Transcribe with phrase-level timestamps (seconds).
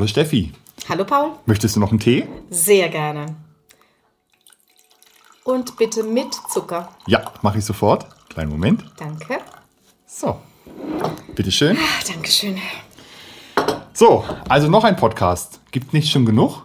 [0.00, 0.50] Hallo Steffi.
[0.88, 1.32] Hallo Paul.
[1.44, 2.26] Möchtest du noch einen Tee?
[2.48, 3.36] Sehr gerne.
[5.44, 6.88] Und bitte mit Zucker.
[7.06, 8.06] Ja, mache ich sofort.
[8.30, 8.82] Kleinen Moment.
[8.96, 9.40] Danke.
[10.06, 10.38] So.
[11.34, 11.76] Bitteschön.
[11.76, 12.58] Ah, Dankeschön.
[13.92, 15.60] So, also noch ein Podcast.
[15.70, 16.62] Gibt nicht schon genug?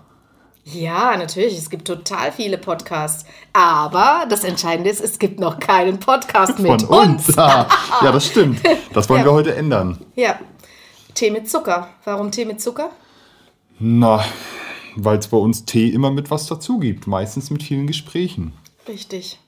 [0.63, 1.57] Ja, natürlich.
[1.57, 3.25] Es gibt total viele Podcasts.
[3.51, 7.37] Aber das Entscheidende ist, es gibt noch keinen Podcast mit Von uns.
[7.37, 7.67] Ah,
[8.01, 8.61] ja, das stimmt.
[8.93, 9.25] Das wollen Ja.
[9.25, 9.99] wir heute ändern.
[10.15, 10.39] Ja.
[11.15, 11.89] Tee mit Zucker.
[12.05, 12.91] Warum Tee mit Zucker?
[13.79, 14.23] Na,
[14.95, 17.07] weil es bei uns Tee immer mit was dazu gibt.
[17.07, 18.53] Meistens mit vielen Gesprächen.
[18.87, 19.39] Richtig.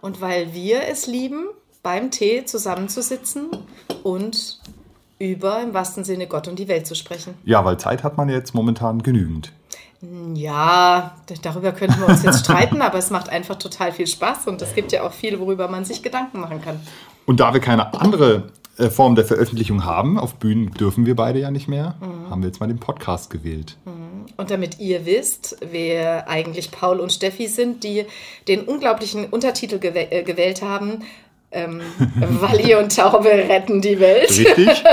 [0.00, 1.46] Und weil wir es lieben,
[1.82, 3.48] beim Tee zusammenzusitzen
[4.02, 4.60] und
[5.18, 7.34] über im wahrsten Sinne Gott und die Welt zu sprechen.
[7.44, 9.52] Ja, weil Zeit hat man jetzt momentan genügend.
[10.34, 14.62] Ja, darüber könnten wir uns jetzt streiten, aber es macht einfach total viel Spaß und
[14.62, 16.80] es gibt ja auch viel, worüber man sich Gedanken machen kann.
[17.26, 18.52] Und da wir keine andere
[18.90, 21.96] Form der Veröffentlichung haben, auf Bühnen dürfen wir beide ja nicht mehr,
[22.30, 23.76] haben wir jetzt mal den Podcast gewählt.
[24.36, 28.04] Und damit ihr wisst, wer eigentlich Paul und Steffi sind, die
[28.46, 31.02] den unglaublichen Untertitel gewäh äh, gewählt haben,
[31.50, 31.80] ähm,
[32.40, 34.68] Walli und Taube retten die Welt, Richtig?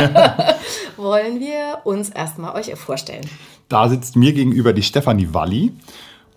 [0.98, 3.30] wollen wir uns erstmal euch vorstellen.
[3.70, 5.74] Da sitzt mir gegenüber die Stefanie Walli,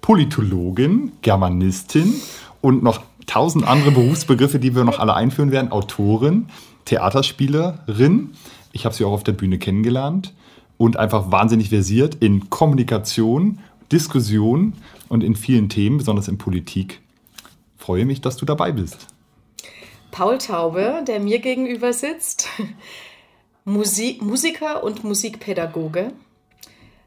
[0.02, 2.14] Politologin, Germanistin
[2.60, 5.70] und noch tausend andere Berufsbegriffe, die wir noch alle einführen werden.
[5.70, 6.48] Autorin,
[6.88, 8.30] Theaterspielerin.
[8.72, 10.32] Ich habe sie auch auf der Bühne kennengelernt
[10.78, 13.58] und einfach wahnsinnig versiert in Kommunikation,
[13.92, 14.72] Diskussion
[15.08, 17.00] und in vielen Themen, besonders in Politik.
[17.76, 19.06] Freue mich, dass du dabei bist.
[20.10, 22.48] Paul Taube, der mir gegenüber sitzt,
[23.64, 26.12] Musik, Musiker und Musikpädagoge,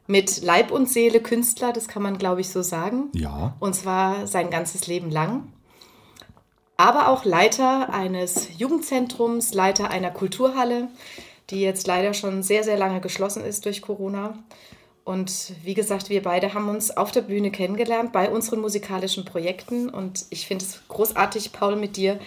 [0.06, 3.08] mit Leib und Seele Künstler, das kann man, glaube ich, so sagen.
[3.14, 3.56] Ja.
[3.58, 5.44] Und zwar sein ganzes Leben lang.
[6.82, 10.88] Aber auch Leiter eines Jugendzentrums, Leiter einer Kulturhalle,
[11.48, 14.36] die jetzt leider schon sehr, sehr lange geschlossen ist durch Corona.
[15.04, 19.90] Und wie gesagt, wir beide haben uns auf der Bühne kennengelernt bei unseren musikalischen Projekten.
[19.90, 22.18] Und ich finde es großartig, Paul, mit dir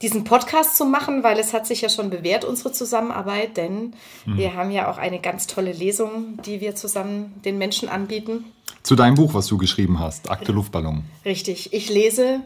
[0.00, 3.92] diesen Podcast zu machen, weil es hat sich ja schon bewährt, unsere Zusammenarbeit, denn
[4.24, 8.46] wir haben ja auch eine ganz tolle Lesung, die wir zusammen den Menschen anbieten.
[8.82, 11.04] Zu deinem Buch, was du geschrieben hast, Akte Luftballon.
[11.26, 12.40] Richtig, ich lese,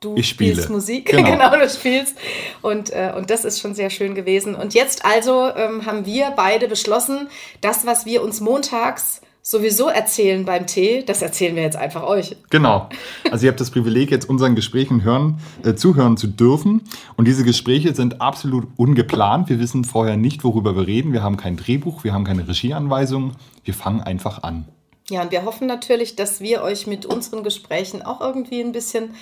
[0.00, 0.52] du Ich spiele.
[0.54, 1.30] spielst Musik, Genau.
[1.30, 2.16] genau, du spielst.
[2.62, 4.54] Und, äh, und das ist schon sehr schön gewesen.
[4.54, 7.28] Und jetzt also ähm, haben wir beide beschlossen,
[7.60, 12.36] das, was wir uns montags sowieso erzählen beim Tee, das erzählen wir jetzt einfach euch.
[12.50, 12.88] Genau.
[13.30, 16.82] Also ihr habt das Privileg, jetzt unseren Gesprächen hören, äh, zuhören zu dürfen.
[17.16, 19.48] Und diese Gespräche sind absolut ungeplant.
[19.48, 21.12] Wir wissen vorher nicht, worüber wir reden.
[21.14, 23.32] Wir haben kein Drehbuch, wir haben keine Regieanweisungen.
[23.64, 24.66] Wir fangen einfach an.
[25.10, 29.14] Ja, und wir hoffen natürlich, dass wir euch mit unseren Gesprächen auch irgendwie ein bisschen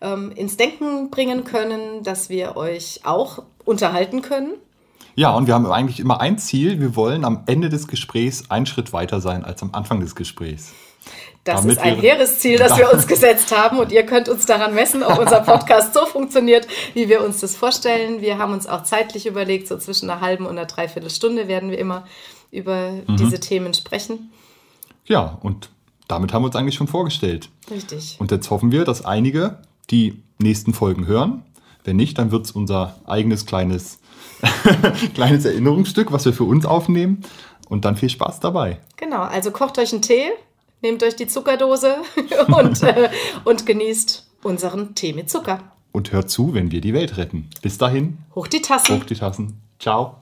[0.00, 4.54] ähm, ins Denken bringen können, dass wir euch auch unterhalten können.
[5.14, 6.78] Ja, und wir haben eigentlich immer ein Ziel.
[6.80, 10.72] Wir wollen am Ende des Gesprächs einen Schritt weiter sein als am Anfang des Gesprächs.
[11.44, 14.46] Das Damit ist ein hehres Ziel, das wir uns gesetzt haben und ihr könnt uns
[14.46, 18.20] daran messen, ob unser Podcast so funktioniert, wie wir uns das vorstellen.
[18.20, 21.78] Wir haben uns auch zeitlich überlegt, so zwischen einer halben und einer Dreiviertelstunde werden wir
[21.78, 22.04] immer
[22.50, 23.16] über Mhm.
[23.16, 24.32] diese Themen sprechen.
[25.06, 25.70] Ja, und
[26.08, 27.48] damit haben wir uns eigentlich schon vorgestellt.
[27.70, 28.16] Richtig.
[28.18, 29.58] Und jetzt hoffen wir, dass einige
[29.90, 31.42] die nächsten Folgen hören.
[31.84, 33.98] Wenn nicht, dann wird es unser eigenes kleines,
[35.14, 37.22] kleines Erinnerungsstück, was wir für uns aufnehmen.
[37.68, 38.78] Und dann viel Spaß dabei.
[38.96, 40.26] Genau, also kocht euch einen Tee,
[40.82, 41.96] nehmt euch die Zuckerdose
[42.46, 43.08] und, äh,
[43.44, 45.60] und genießt unseren Tee mit Zucker.
[45.90, 47.48] Und hört zu, wenn wir die Welt retten.
[47.62, 48.96] Bis dahin, Hoch die Tassen.
[48.96, 49.60] hoch die Tassen.
[49.80, 50.16] Ciao.